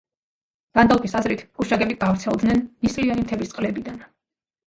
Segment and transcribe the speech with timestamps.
[0.77, 4.01] განდალფის აზრით, გუშაგები გავრცელდნენ ნისლიანი მთების წყლებიდან.